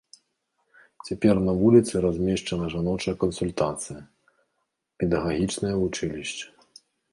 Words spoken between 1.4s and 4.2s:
на вуліцы размешчана жаночая кансультацыя,